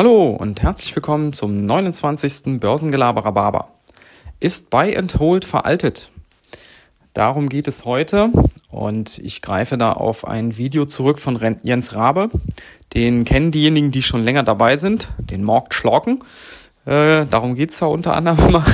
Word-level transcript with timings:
Hallo 0.00 0.30
und 0.30 0.62
herzlich 0.62 0.96
willkommen 0.96 1.34
zum 1.34 1.66
29. 1.66 2.58
Börsengelaber 2.58 3.20
Barber. 3.32 3.68
Ist 4.40 4.70
Buy 4.70 4.96
and 4.96 5.18
Hold 5.18 5.44
veraltet? 5.44 6.10
Darum 7.12 7.50
geht 7.50 7.68
es 7.68 7.84
heute 7.84 8.30
und 8.70 9.18
ich 9.18 9.42
greife 9.42 9.76
da 9.76 9.92
auf 9.92 10.26
ein 10.26 10.56
Video 10.56 10.86
zurück 10.86 11.18
von 11.18 11.38
Jens 11.64 11.94
Rabe. 11.94 12.30
Den 12.94 13.26
kennen 13.26 13.50
diejenigen, 13.50 13.90
die 13.90 14.00
schon 14.00 14.24
länger 14.24 14.42
dabei 14.42 14.76
sind, 14.76 15.10
den 15.18 15.44
Morgt 15.44 15.74
Schlorken. 15.74 16.24
Äh, 16.86 17.26
darum 17.26 17.54
geht 17.54 17.68
es 17.68 17.78
da 17.80 17.84
unter 17.84 18.16
anderem 18.16 18.48
immer. 18.48 18.64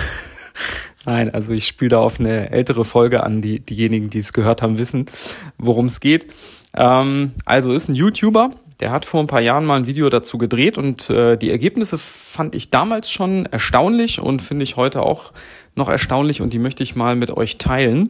Nein, 1.06 1.34
also 1.34 1.52
ich 1.54 1.66
spiele 1.66 1.88
da 1.88 1.98
auf 1.98 2.20
eine 2.20 2.50
ältere 2.50 2.84
Folge 2.84 3.24
an. 3.24 3.42
Die, 3.42 3.58
diejenigen, 3.58 4.10
die 4.10 4.18
es 4.18 4.32
gehört 4.32 4.62
haben, 4.62 4.78
wissen, 4.78 5.06
worum 5.58 5.86
es 5.86 5.98
geht. 5.98 6.28
Ähm, 6.72 7.32
also 7.44 7.72
ist 7.72 7.88
ein 7.88 7.96
YouTuber, 7.96 8.52
der 8.80 8.90
hat 8.90 9.04
vor 9.06 9.20
ein 9.20 9.26
paar 9.26 9.40
Jahren 9.40 9.64
mal 9.64 9.76
ein 9.76 9.86
Video 9.86 10.08
dazu 10.08 10.38
gedreht 10.38 10.78
und 10.78 11.08
äh, 11.10 11.36
die 11.36 11.50
Ergebnisse 11.50 11.98
fand 11.98 12.54
ich 12.54 12.70
damals 12.70 13.10
schon 13.10 13.46
erstaunlich 13.46 14.20
und 14.20 14.42
finde 14.42 14.64
ich 14.64 14.76
heute 14.76 15.02
auch 15.02 15.32
noch 15.74 15.88
erstaunlich 15.88 16.42
und 16.42 16.52
die 16.52 16.58
möchte 16.58 16.82
ich 16.82 16.96
mal 16.96 17.16
mit 17.16 17.30
euch 17.30 17.58
teilen. 17.58 18.08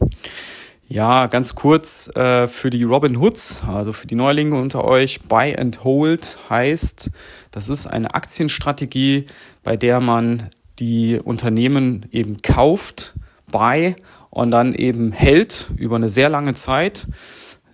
Ja, 0.89 1.27
ganz 1.27 1.55
kurz 1.55 2.09
äh, 2.15 2.47
für 2.47 2.69
die 2.69 2.83
Robin 2.83 3.19
Hoods, 3.19 3.63
also 3.67 3.91
für 3.91 4.07
die 4.07 4.15
Neulinge 4.15 4.55
unter 4.55 4.85
euch, 4.85 5.21
Buy 5.21 5.55
and 5.57 5.83
Hold 5.83 6.37
heißt, 6.49 7.11
das 7.51 7.67
ist 7.67 7.87
eine 7.87 8.13
Aktienstrategie, 8.13 9.25
bei 9.63 9.75
der 9.75 9.99
man 9.99 10.49
die 10.79 11.19
Unternehmen 11.21 12.05
eben 12.11 12.41
kauft, 12.41 13.15
buy 13.51 13.95
und 14.29 14.51
dann 14.51 14.73
eben 14.73 15.11
hält 15.11 15.69
über 15.77 15.97
eine 15.97 16.09
sehr 16.09 16.29
lange 16.29 16.53
Zeit. 16.53 17.07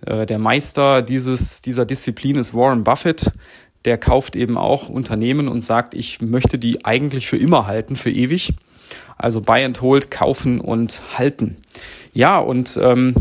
Äh, 0.06 0.26
der 0.26 0.38
Meister 0.38 1.02
dieses, 1.02 1.62
dieser 1.62 1.86
Disziplin 1.86 2.36
ist 2.36 2.54
Warren 2.54 2.84
Buffett. 2.84 3.32
Der 3.84 3.98
kauft 3.98 4.34
eben 4.36 4.56
auch 4.56 4.88
Unternehmen 4.88 5.48
und 5.48 5.62
sagt, 5.62 5.94
ich 5.94 6.20
möchte 6.20 6.58
die 6.58 6.84
eigentlich 6.84 7.26
für 7.26 7.36
immer 7.36 7.66
halten, 7.66 7.96
für 7.96 8.10
ewig. 8.10 8.54
Also 9.16 9.40
Buy 9.40 9.64
and 9.64 9.80
Hold, 9.80 10.10
kaufen 10.10 10.60
und 10.60 11.02
halten. 11.18 11.56
Ja, 12.12 12.38
und 12.38 12.78
ähm, 12.82 13.14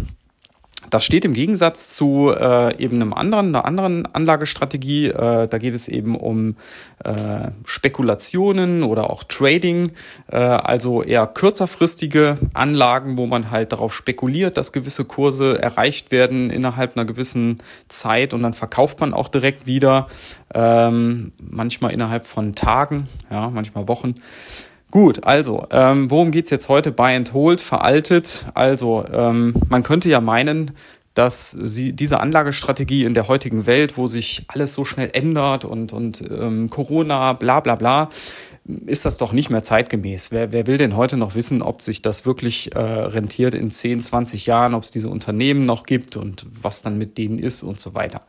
das 0.94 1.04
steht 1.04 1.26
im 1.26 1.34
Gegensatz 1.34 1.96
zu 1.96 2.32
äh, 2.32 2.78
eben 2.78 2.98
einem 2.98 3.14
anderen, 3.14 3.48
einer 3.48 3.66
anderen 3.66 4.06
Anlagestrategie. 4.06 5.08
Äh, 5.08 5.48
da 5.48 5.58
geht 5.58 5.74
es 5.74 5.88
eben 5.88 6.16
um 6.16 6.56
äh, 7.04 7.50
Spekulationen 7.66 8.84
oder 8.84 9.10
auch 9.10 9.24
Trading, 9.24 9.92
äh, 10.32 10.38
also 10.38 11.02
eher 11.02 11.26
kürzerfristige 11.26 12.38
Anlagen, 12.54 13.18
wo 13.18 13.26
man 13.26 13.50
halt 13.50 13.72
darauf 13.72 13.92
spekuliert, 13.92 14.58
dass 14.58 14.72
gewisse 14.72 15.06
Kurse 15.06 15.60
erreicht 15.60 16.12
werden 16.12 16.52
innerhalb 16.52 16.96
einer 16.96 17.06
gewissen 17.06 17.58
Zeit 17.88 18.36
und 18.36 18.44
dann 18.44 18.54
verkauft 18.54 19.00
man 19.00 19.16
auch 19.16 19.30
direkt 19.30 19.66
wieder, 19.66 20.06
ähm, 20.54 21.32
manchmal 21.40 21.92
innerhalb 21.92 22.28
von 22.28 22.54
Tagen, 22.54 23.08
ja, 23.32 23.50
manchmal 23.50 23.88
Wochen. 23.88 24.14
Gut, 24.94 25.24
also, 25.24 25.66
ähm, 25.72 26.12
worum 26.12 26.30
geht's 26.30 26.52
jetzt 26.52 26.70
heute? 26.70 26.92
Buy 26.92 27.16
and 27.16 27.34
Hold, 27.34 27.62
veraltet. 27.62 28.46
Also, 28.54 29.04
ähm, 29.12 29.56
man 29.68 29.82
könnte 29.82 30.08
ja 30.08 30.22
meinen, 30.22 30.70
dass 31.14 31.52
sie 31.52 31.94
diese 31.94 32.20
Anlagestrategie 32.20 33.04
in 33.04 33.14
der 33.14 33.28
heutigen 33.28 33.66
Welt, 33.66 33.98
wo 33.98 34.08
sich 34.08 34.46
alles 34.48 34.74
so 34.74 34.84
schnell 34.84 35.10
ändert 35.14 35.64
und, 35.64 35.94
und 35.94 36.24
ähm, 36.30 36.70
Corona, 36.70 37.34
bla 37.34 37.60
bla 37.60 37.76
bla, 37.76 38.10
ist 38.86 39.04
das 39.04 39.18
doch 39.18 39.34
nicht 39.34 39.50
mehr 39.50 39.62
zeitgemäß. 39.62 40.32
Wer, 40.32 40.54
wer 40.54 40.68
will 40.68 40.78
denn 40.78 40.96
heute 40.96 41.18
noch 41.18 41.36
wissen, 41.36 41.62
ob 41.62 41.82
sich 41.82 42.02
das 42.02 42.26
wirklich 42.26 42.74
äh, 42.74 42.80
rentiert 42.80 43.54
in 43.54 43.70
10, 43.70 44.00
20 44.00 44.46
Jahren, 44.46 44.74
ob 44.74 44.84
es 44.84 44.92
diese 44.92 45.10
Unternehmen 45.10 45.66
noch 45.66 45.84
gibt 45.84 46.16
und 46.16 46.46
was 46.50 46.82
dann 46.82 46.98
mit 46.98 47.18
denen 47.18 47.40
ist 47.40 47.62
und 47.62 47.82
so 47.82 47.94
weiter. 47.94 48.22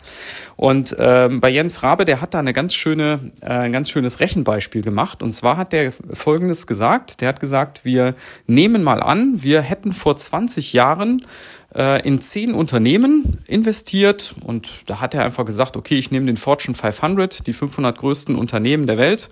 Und 0.56 0.96
ähm, 0.98 1.40
bei 1.40 1.50
Jens 1.50 1.84
Rabe, 1.84 2.04
der 2.04 2.20
hat 2.20 2.34
da 2.34 2.40
eine 2.40 2.52
ganz 2.52 2.74
schöne, 2.74 3.30
äh, 3.42 3.46
ein 3.46 3.72
ganz 3.72 3.90
schönes 3.90 4.18
Rechenbeispiel 4.18 4.82
gemacht. 4.82 5.22
Und 5.22 5.32
zwar 5.32 5.56
hat 5.56 5.72
der 5.72 5.92
Folgendes 5.92 6.66
gesagt. 6.66 7.20
Der 7.20 7.28
hat 7.28 7.38
gesagt, 7.38 7.84
wir 7.84 8.16
nehmen 8.48 8.82
mal 8.82 9.02
an, 9.02 9.42
wir 9.42 9.62
hätten 9.62 9.92
vor 9.92 10.16
20 10.16 10.72
Jahren 10.72 11.24
äh, 11.74 12.06
in 12.06 12.20
zehn 12.20 12.54
Unternehmen 12.54 13.38
investiert 13.46 14.34
und 14.44 14.70
da 14.86 15.00
hat 15.00 15.14
er 15.14 15.24
einfach 15.24 15.44
gesagt, 15.44 15.76
okay, 15.76 15.96
ich 15.96 16.10
nehme 16.10 16.26
den 16.26 16.36
Fortune 16.36 16.74
500, 16.74 17.46
die 17.46 17.52
500 17.52 17.96
größten 17.98 18.36
Unternehmen 18.36 18.86
der 18.86 18.98
Welt 18.98 19.28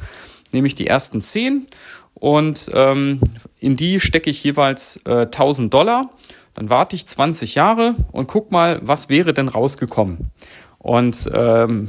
nehme 0.52 0.66
ich 0.66 0.74
die 0.74 0.86
ersten 0.86 1.20
zehn 1.20 1.66
und 2.14 2.70
ähm, 2.74 3.20
in 3.58 3.76
die 3.76 4.00
stecke 4.00 4.30
ich 4.30 4.44
jeweils 4.44 5.00
äh, 5.06 5.22
1000 5.22 5.72
Dollar. 5.72 6.10
Dann 6.54 6.68
warte 6.68 6.94
ich 6.96 7.06
20 7.06 7.54
Jahre 7.54 7.94
und 8.12 8.28
guck 8.28 8.52
mal, 8.52 8.78
was 8.82 9.08
wäre 9.08 9.32
denn 9.32 9.48
rausgekommen. 9.48 10.30
Und 10.78 11.30
ähm, 11.32 11.88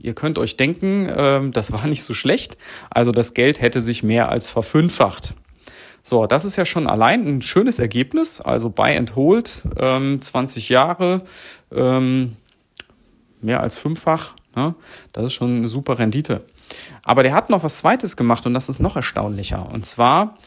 ihr 0.00 0.14
könnt 0.14 0.38
euch 0.38 0.56
denken, 0.56 1.08
ähm, 1.14 1.52
das 1.52 1.72
war 1.72 1.86
nicht 1.86 2.02
so 2.02 2.14
schlecht. 2.14 2.56
Also 2.88 3.12
das 3.12 3.34
Geld 3.34 3.60
hätte 3.60 3.80
sich 3.80 4.02
mehr 4.02 4.30
als 4.30 4.48
verfünffacht. 4.48 5.34
So, 6.02 6.26
das 6.26 6.44
ist 6.44 6.56
ja 6.56 6.64
schon 6.64 6.86
allein 6.86 7.26
ein 7.26 7.42
schönes 7.42 7.78
Ergebnis. 7.78 8.40
Also 8.40 8.70
Buy 8.70 8.96
and 8.96 9.16
Hold, 9.16 9.62
ähm, 9.76 10.20
20 10.20 10.68
Jahre, 10.68 11.22
ähm, 11.72 12.36
mehr 13.40 13.60
als 13.60 13.76
fünffach. 13.76 14.34
Ne? 14.56 14.74
Das 15.12 15.24
ist 15.24 15.32
schon 15.34 15.58
eine 15.58 15.68
super 15.68 15.98
Rendite. 15.98 16.44
Aber 17.02 17.22
der 17.22 17.34
hat 17.34 17.50
noch 17.50 17.62
was 17.62 17.78
Zweites 17.78 18.16
gemacht 18.16 18.46
und 18.46 18.54
das 18.54 18.68
ist 18.68 18.80
noch 18.80 18.96
erstaunlicher. 18.96 19.70
Und 19.70 19.86
zwar, 19.86 20.38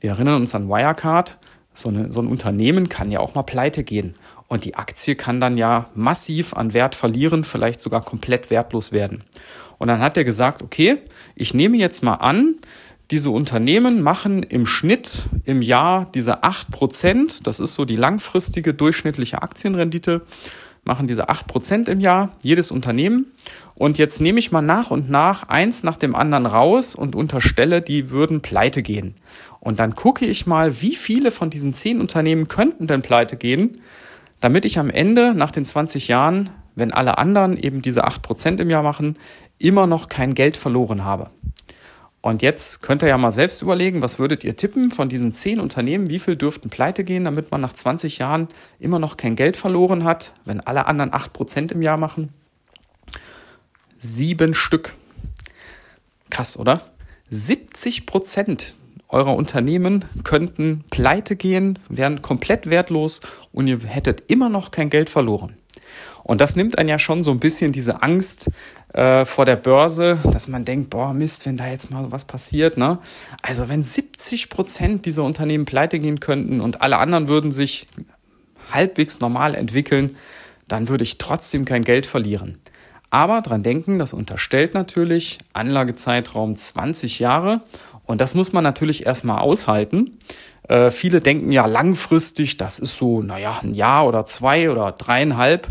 wir 0.00 0.10
erinnern 0.10 0.36
uns 0.36 0.54
an 0.54 0.68
Wirecard, 0.68 1.38
so, 1.74 1.88
eine, 1.88 2.12
so 2.12 2.20
ein 2.20 2.26
Unternehmen 2.26 2.88
kann 2.88 3.10
ja 3.10 3.20
auch 3.20 3.34
mal 3.34 3.42
pleite 3.42 3.82
gehen. 3.82 4.14
Und 4.48 4.64
die 4.64 4.74
Aktie 4.74 5.14
kann 5.14 5.40
dann 5.40 5.56
ja 5.56 5.88
massiv 5.94 6.52
an 6.54 6.74
Wert 6.74 6.94
verlieren, 6.94 7.44
vielleicht 7.44 7.80
sogar 7.80 8.02
komplett 8.02 8.50
wertlos 8.50 8.92
werden. 8.92 9.24
Und 9.78 9.88
dann 9.88 10.00
hat 10.00 10.16
er 10.16 10.24
gesagt, 10.24 10.62
okay, 10.62 10.98
ich 11.34 11.54
nehme 11.54 11.78
jetzt 11.78 12.02
mal 12.02 12.16
an, 12.16 12.56
diese 13.12 13.30
Unternehmen 13.30 14.00
machen 14.00 14.42
im 14.42 14.64
Schnitt 14.64 15.28
im 15.44 15.60
Jahr 15.60 16.10
diese 16.14 16.42
8%, 16.42 17.42
das 17.42 17.60
ist 17.60 17.74
so 17.74 17.84
die 17.84 17.96
langfristige 17.96 18.72
durchschnittliche 18.72 19.42
Aktienrendite, 19.42 20.22
machen 20.84 21.06
diese 21.06 21.28
8% 21.28 21.90
im 21.90 22.00
Jahr, 22.00 22.30
jedes 22.40 22.70
Unternehmen. 22.70 23.26
Und 23.74 23.98
jetzt 23.98 24.22
nehme 24.22 24.38
ich 24.38 24.50
mal 24.50 24.62
nach 24.62 24.90
und 24.90 25.10
nach 25.10 25.48
eins 25.50 25.82
nach 25.82 25.98
dem 25.98 26.14
anderen 26.14 26.46
raus 26.46 26.94
und 26.94 27.14
unterstelle, 27.14 27.82
die 27.82 28.08
würden 28.08 28.40
pleite 28.40 28.82
gehen. 28.82 29.14
Und 29.60 29.78
dann 29.78 29.94
gucke 29.94 30.24
ich 30.24 30.46
mal, 30.46 30.80
wie 30.80 30.96
viele 30.96 31.30
von 31.30 31.50
diesen 31.50 31.74
zehn 31.74 32.00
Unternehmen 32.00 32.48
könnten 32.48 32.86
denn 32.86 33.02
pleite 33.02 33.36
gehen, 33.36 33.82
damit 34.40 34.64
ich 34.64 34.78
am 34.78 34.88
Ende 34.88 35.34
nach 35.34 35.50
den 35.50 35.66
20 35.66 36.08
Jahren, 36.08 36.48
wenn 36.76 36.92
alle 36.92 37.18
anderen 37.18 37.58
eben 37.58 37.82
diese 37.82 38.06
8% 38.06 38.58
im 38.58 38.70
Jahr 38.70 38.82
machen, 38.82 39.18
immer 39.58 39.86
noch 39.86 40.08
kein 40.08 40.32
Geld 40.32 40.56
verloren 40.56 41.04
habe. 41.04 41.30
Und 42.22 42.40
jetzt 42.40 42.82
könnt 42.82 43.02
ihr 43.02 43.08
ja 43.08 43.18
mal 43.18 43.32
selbst 43.32 43.62
überlegen, 43.62 44.00
was 44.00 44.20
würdet 44.20 44.44
ihr 44.44 44.56
tippen 44.56 44.92
von 44.92 45.08
diesen 45.08 45.32
zehn 45.32 45.58
Unternehmen, 45.58 46.08
wie 46.08 46.20
viel 46.20 46.36
dürften 46.36 46.70
pleite 46.70 47.02
gehen, 47.02 47.24
damit 47.24 47.50
man 47.50 47.60
nach 47.60 47.72
20 47.72 48.18
Jahren 48.18 48.46
immer 48.78 49.00
noch 49.00 49.16
kein 49.16 49.34
Geld 49.34 49.56
verloren 49.56 50.04
hat, 50.04 50.32
wenn 50.44 50.60
alle 50.60 50.86
anderen 50.86 51.10
8% 51.10 51.72
im 51.72 51.82
Jahr 51.82 51.96
machen? 51.96 52.32
Sieben 53.98 54.54
Stück. 54.54 54.94
Krass, 56.30 56.56
oder? 56.56 56.80
70 57.30 58.06
Prozent 58.06 58.76
eurer 59.08 59.34
Unternehmen 59.34 60.04
könnten 60.22 60.84
pleite 60.90 61.34
gehen, 61.34 61.78
wären 61.88 62.22
komplett 62.22 62.70
wertlos 62.70 63.20
und 63.50 63.66
ihr 63.66 63.80
hättet 63.80 64.30
immer 64.30 64.48
noch 64.48 64.70
kein 64.70 64.90
Geld 64.90 65.10
verloren. 65.10 65.56
Und 66.24 66.40
das 66.40 66.56
nimmt 66.56 66.78
einen 66.78 66.88
ja 66.88 66.98
schon 66.98 67.22
so 67.22 67.30
ein 67.30 67.40
bisschen 67.40 67.72
diese 67.72 68.02
Angst 68.02 68.50
äh, 68.92 69.24
vor 69.24 69.44
der 69.44 69.56
Börse, 69.56 70.18
dass 70.32 70.48
man 70.48 70.64
denkt, 70.64 70.90
boah, 70.90 71.12
Mist, 71.12 71.46
wenn 71.46 71.56
da 71.56 71.66
jetzt 71.66 71.90
mal 71.90 72.12
was 72.12 72.24
passiert. 72.24 72.76
Ne? 72.76 72.98
Also 73.42 73.68
wenn 73.68 73.82
70 73.82 74.50
Prozent 74.50 75.06
dieser 75.06 75.24
Unternehmen 75.24 75.64
pleite 75.64 75.98
gehen 75.98 76.20
könnten 76.20 76.60
und 76.60 76.82
alle 76.82 76.98
anderen 76.98 77.28
würden 77.28 77.52
sich 77.52 77.86
halbwegs 78.70 79.20
normal 79.20 79.54
entwickeln, 79.54 80.16
dann 80.68 80.88
würde 80.88 81.04
ich 81.04 81.18
trotzdem 81.18 81.64
kein 81.64 81.84
Geld 81.84 82.06
verlieren. 82.06 82.58
Aber 83.10 83.42
dran 83.42 83.62
denken, 83.62 83.98
das 83.98 84.14
unterstellt 84.14 84.72
natürlich 84.72 85.38
Anlagezeitraum 85.52 86.56
20 86.56 87.18
Jahre 87.18 87.60
und 88.04 88.20
das 88.20 88.34
muss 88.34 88.52
man 88.52 88.64
natürlich 88.64 89.06
erstmal 89.06 89.40
aushalten. 89.40 90.18
Äh, 90.68 90.90
viele 90.90 91.20
denken 91.20 91.52
ja 91.52 91.66
langfristig, 91.66 92.56
das 92.56 92.78
ist 92.78 92.96
so, 92.96 93.22
naja, 93.22 93.60
ein 93.62 93.74
Jahr 93.74 94.06
oder 94.06 94.26
zwei 94.26 94.70
oder 94.70 94.92
dreieinhalb. 94.92 95.68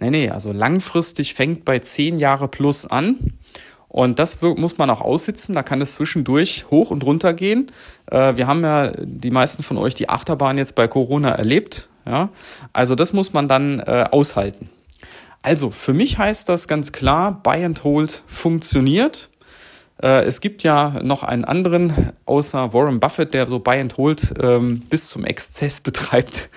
Nee, 0.00 0.10
nee, 0.10 0.30
also 0.30 0.52
langfristig 0.52 1.34
fängt 1.34 1.64
bei 1.64 1.78
10 1.78 2.18
Jahre 2.18 2.48
plus 2.48 2.86
an. 2.86 3.16
Und 3.88 4.18
das 4.18 4.42
muss 4.42 4.76
man 4.76 4.90
auch 4.90 5.00
aussitzen. 5.00 5.54
Da 5.54 5.62
kann 5.62 5.80
es 5.80 5.94
zwischendurch 5.94 6.66
hoch 6.68 6.90
und 6.90 7.04
runter 7.04 7.32
gehen. 7.32 7.70
Äh, 8.10 8.36
wir 8.36 8.48
haben 8.48 8.64
ja 8.64 8.90
die 8.90 9.30
meisten 9.30 9.62
von 9.62 9.78
euch 9.78 9.94
die 9.94 10.08
Achterbahn 10.08 10.58
jetzt 10.58 10.74
bei 10.74 10.88
Corona 10.88 11.30
erlebt. 11.30 11.88
Ja? 12.04 12.30
Also 12.72 12.96
das 12.96 13.12
muss 13.12 13.32
man 13.32 13.46
dann 13.46 13.78
äh, 13.78 14.08
aushalten. 14.10 14.68
Also 15.42 15.70
für 15.70 15.92
mich 15.92 16.18
heißt 16.18 16.48
das 16.48 16.66
ganz 16.66 16.90
klar, 16.90 17.40
Buy 17.42 17.64
and 17.64 17.84
Hold 17.84 18.22
funktioniert. 18.26 19.28
Äh, 20.02 20.24
es 20.24 20.40
gibt 20.40 20.62
ja 20.62 21.00
noch 21.02 21.22
einen 21.22 21.44
anderen, 21.44 22.12
außer 22.24 22.72
Warren 22.72 23.00
Buffett, 23.00 23.34
der 23.34 23.46
so 23.46 23.58
Buy 23.58 23.80
and 23.80 23.96
Hold 23.96 24.34
ähm, 24.40 24.80
bis 24.90 25.08
zum 25.08 25.24
Exzess 25.24 25.80
betreibt. 25.82 26.50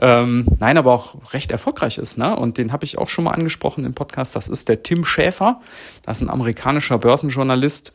Ähm, 0.00 0.46
nein, 0.58 0.76
aber 0.76 0.92
auch 0.92 1.32
recht 1.32 1.52
erfolgreich 1.52 1.98
ist. 1.98 2.18
Ne? 2.18 2.34
Und 2.34 2.58
den 2.58 2.72
habe 2.72 2.84
ich 2.84 2.98
auch 2.98 3.08
schon 3.08 3.24
mal 3.24 3.32
angesprochen 3.32 3.84
im 3.84 3.94
Podcast. 3.94 4.36
Das 4.36 4.48
ist 4.48 4.68
der 4.68 4.82
Tim 4.82 5.04
Schäfer. 5.04 5.60
Das 6.04 6.18
ist 6.18 6.26
ein 6.26 6.30
amerikanischer 6.30 6.98
Börsenjournalist. 6.98 7.92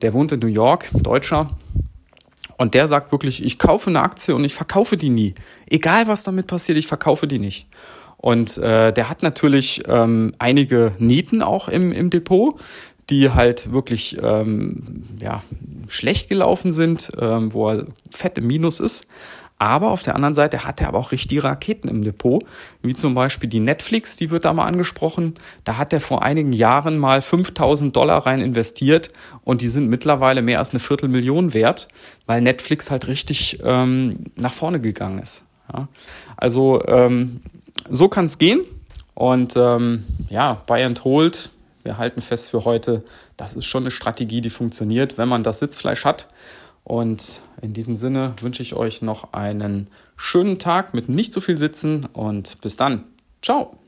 Der 0.00 0.12
wohnt 0.12 0.32
in 0.32 0.40
New 0.40 0.46
York, 0.46 0.88
Deutscher. 0.92 1.50
Und 2.58 2.74
der 2.74 2.86
sagt 2.86 3.12
wirklich, 3.12 3.44
ich 3.44 3.58
kaufe 3.58 3.90
eine 3.90 4.00
Aktie 4.00 4.34
und 4.34 4.44
ich 4.44 4.54
verkaufe 4.54 4.96
die 4.96 5.10
nie. 5.10 5.34
Egal 5.66 6.06
was 6.06 6.22
damit 6.22 6.46
passiert, 6.46 6.78
ich 6.78 6.86
verkaufe 6.86 7.26
die 7.26 7.38
nicht. 7.38 7.66
Und 8.22 8.56
äh, 8.58 8.92
der 8.92 9.10
hat 9.10 9.24
natürlich 9.24 9.82
ähm, 9.88 10.32
einige 10.38 10.92
Nieten 11.00 11.42
auch 11.42 11.68
im, 11.68 11.90
im 11.90 12.08
Depot 12.08 12.60
die 13.10 13.30
halt 13.30 13.72
wirklich 13.72 14.18
ähm, 14.22 15.04
ja, 15.20 15.42
schlecht 15.88 16.28
gelaufen 16.28 16.72
sind, 16.72 17.10
ähm, 17.18 17.52
wo 17.52 17.70
er 17.70 17.86
fett 18.10 18.38
im 18.38 18.46
Minus 18.46 18.80
ist. 18.80 19.06
Aber 19.62 19.92
auf 19.92 20.02
der 20.02 20.16
anderen 20.16 20.34
Seite 20.34 20.64
hat 20.64 20.80
er 20.80 20.88
aber 20.88 20.98
auch 20.98 21.12
richtige 21.12 21.44
Raketen 21.44 21.86
im 21.86 22.02
Depot, 22.02 22.42
wie 22.82 22.94
zum 22.94 23.14
Beispiel 23.14 23.48
die 23.48 23.60
Netflix, 23.60 24.16
die 24.16 24.30
wird 24.30 24.44
da 24.44 24.52
mal 24.52 24.66
angesprochen. 24.66 25.34
Da 25.62 25.76
hat 25.76 25.92
er 25.92 26.00
vor 26.00 26.22
einigen 26.22 26.52
Jahren 26.52 26.98
mal 26.98 27.20
5000 27.20 27.94
Dollar 27.94 28.26
rein 28.26 28.40
investiert 28.40 29.12
und 29.44 29.60
die 29.60 29.68
sind 29.68 29.88
mittlerweile 29.88 30.42
mehr 30.42 30.58
als 30.58 30.70
eine 30.70 30.80
Viertelmillion 30.80 31.54
wert, 31.54 31.86
weil 32.26 32.40
Netflix 32.40 32.90
halt 32.90 33.06
richtig 33.06 33.60
ähm, 33.62 34.10
nach 34.34 34.52
vorne 34.52 34.80
gegangen 34.80 35.20
ist. 35.20 35.46
Ja. 35.72 35.86
Also 36.36 36.84
ähm, 36.88 37.40
so 37.88 38.08
kann 38.08 38.24
es 38.24 38.38
gehen 38.38 38.62
und 39.14 39.54
ähm, 39.56 40.02
ja, 40.28 40.54
Buy 40.66 40.82
and 40.82 41.04
Hold 41.04 41.50
wir 41.82 41.98
halten 41.98 42.20
fest 42.20 42.50
für 42.50 42.64
heute, 42.64 43.04
das 43.36 43.54
ist 43.54 43.64
schon 43.64 43.84
eine 43.84 43.90
Strategie, 43.90 44.40
die 44.40 44.50
funktioniert, 44.50 45.18
wenn 45.18 45.28
man 45.28 45.42
das 45.42 45.58
Sitzfleisch 45.58 46.04
hat. 46.04 46.28
Und 46.84 47.42
in 47.60 47.72
diesem 47.72 47.96
Sinne 47.96 48.34
wünsche 48.40 48.62
ich 48.62 48.74
euch 48.74 49.02
noch 49.02 49.32
einen 49.32 49.88
schönen 50.16 50.58
Tag 50.58 50.94
mit 50.94 51.08
nicht 51.08 51.32
zu 51.32 51.40
viel 51.40 51.58
Sitzen 51.58 52.06
und 52.12 52.60
bis 52.60 52.76
dann. 52.76 53.04
Ciao. 53.40 53.81